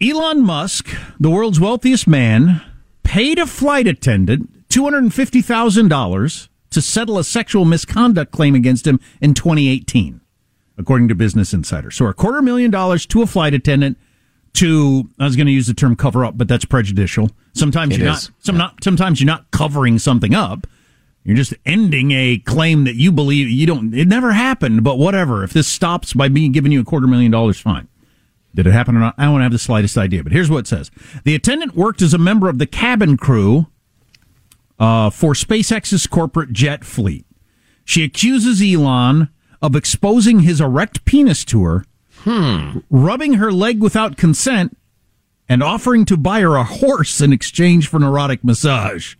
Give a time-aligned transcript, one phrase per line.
[0.00, 2.62] Elon Musk, the world's wealthiest man,
[3.02, 10.20] paid a flight attendant $250,000 to settle a sexual misconduct claim against him in 2018,
[10.76, 11.90] according to Business Insider.
[11.90, 13.98] So a quarter million dollars to a flight attendant
[14.54, 17.30] to I was going to use the term cover up, but that's prejudicial.
[17.54, 18.28] Sometimes It you're is.
[18.28, 20.66] not some not sometimes you're not covering something up.
[21.24, 25.42] You're just ending a claim that you believe you don't it never happened, but whatever.
[25.42, 27.88] If this stops by being giving you a quarter million dollars, fine.
[28.54, 29.14] Did it happen or not?
[29.18, 30.22] I don't have the slightest idea.
[30.22, 30.90] But here's what it says:
[31.24, 33.66] the attendant worked as a member of the cabin crew
[34.78, 37.26] uh, for SpaceX's corporate jet fleet.
[37.84, 39.28] She accuses Elon
[39.62, 41.84] of exposing his erect penis to her,
[42.90, 44.76] rubbing her leg without consent,
[45.48, 49.16] and offering to buy her a horse in exchange for an erotic massage.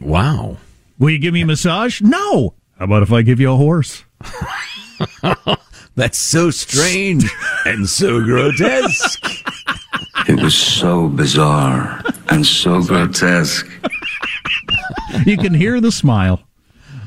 [0.00, 0.56] Wow.
[0.98, 2.00] Will you give me a massage?
[2.00, 2.54] No.
[2.78, 4.04] How about if I give you a horse?
[5.96, 7.30] That's so strange
[7.66, 9.24] and so grotesque.
[10.28, 13.66] It was so bizarre and so grotesque.
[15.26, 16.42] you can hear the smile.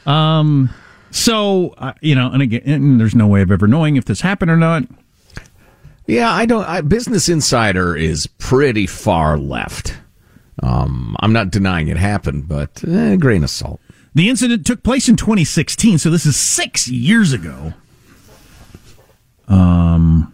[0.06, 0.70] Um,
[1.12, 4.22] so uh, you know, and again, and there's no way of ever knowing if this
[4.22, 4.84] happened or not.
[6.06, 6.66] Yeah, I don't.
[6.66, 9.98] I, Business Insider is pretty far left.
[10.62, 13.80] Um, I'm not denying it happened, but eh, grain of salt.
[14.14, 17.74] The incident took place in 2016, so this is six years ago.
[19.54, 20.34] Um,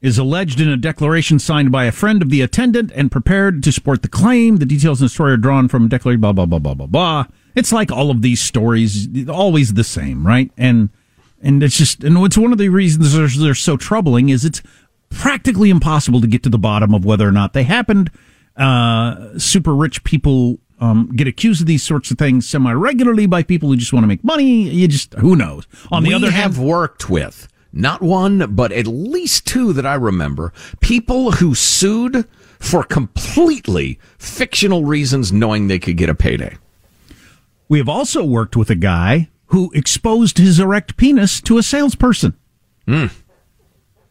[0.00, 3.70] is alleged in a declaration signed by a friend of the attendant and prepared to
[3.70, 4.56] support the claim.
[4.56, 6.20] The details in the story are drawn from a declaration.
[6.20, 7.26] Blah blah blah blah blah blah.
[7.54, 10.50] It's like all of these stories, always the same, right?
[10.56, 10.88] And
[11.42, 14.62] and it's just and it's one of the reasons they're, they're so troubling is it's
[15.10, 18.10] practically impossible to get to the bottom of whether or not they happened.
[18.56, 23.42] Uh, super rich people um, get accused of these sorts of things semi regularly by
[23.42, 24.68] people who just want to make money.
[24.68, 25.66] You just who knows.
[25.90, 29.86] On the we other have hand, worked with not one, but at least two that
[29.86, 32.26] I remember people who sued
[32.58, 36.56] for completely fictional reasons, knowing they could get a payday.
[37.68, 42.34] we have also worked with a guy who exposed his erect penis to a salesperson.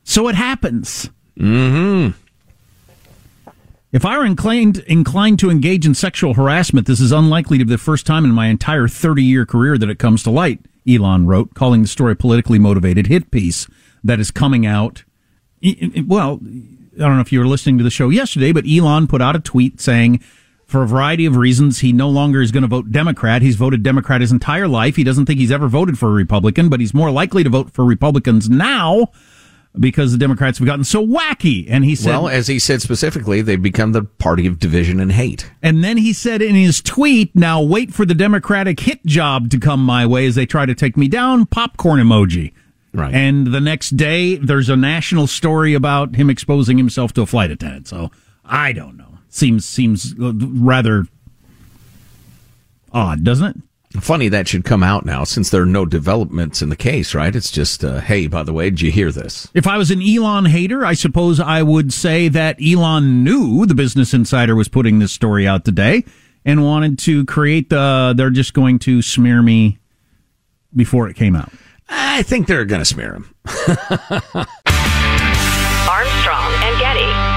[0.04, 1.10] So it happens.
[1.38, 2.18] Mm-hmm.
[3.92, 7.72] If I were inclined inclined to engage in sexual harassment, this is unlikely to be
[7.72, 11.28] the first time in my entire 30 year career that it comes to light, Elon
[11.28, 13.68] wrote, calling the story a politically motivated hit piece
[14.04, 15.04] that is coming out.
[16.08, 19.22] Well, I don't know if you were listening to the show yesterday, but Elon put
[19.22, 20.22] out a tweet saying,
[20.66, 23.42] for a variety of reasons, he no longer is going to vote Democrat.
[23.42, 24.96] He's voted Democrat his entire life.
[24.96, 27.72] He doesn't think he's ever voted for a Republican, but he's more likely to vote
[27.72, 29.08] for Republicans now
[29.78, 31.66] because the Democrats have gotten so wacky.
[31.70, 35.12] And he said, well, as he said specifically, they've become the party of division and
[35.12, 35.52] hate.
[35.62, 39.60] and then he said in his tweet, now wait for the Democratic hit job to
[39.60, 41.46] come my way as they try to take me down.
[41.46, 42.54] Popcorn emoji.
[42.94, 43.14] Right.
[43.14, 47.52] And the next day, there's a national story about him exposing himself to a flight
[47.52, 47.88] attendant.
[47.88, 48.10] So
[48.44, 49.20] I don't know.
[49.30, 51.06] Seems seems rather
[52.92, 53.56] odd, doesn't it?
[54.00, 57.36] Funny that should come out now since there are no developments in the case, right?
[57.36, 59.48] It's just, uh, hey, by the way, did you hear this?
[59.56, 63.74] If I was an Elon hater, I suppose I would say that Elon knew the
[63.74, 66.04] Business Insider was putting this story out today
[66.46, 68.14] and wanted to create the.
[68.16, 69.80] They're just going to smear me
[70.76, 71.52] before it came out.
[71.90, 73.34] I think they're going to smear him.
[75.90, 77.29] Armstrong and Getty.